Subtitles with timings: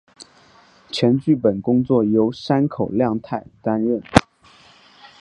[0.89, 4.01] 全剧本工作由山口亮太担任。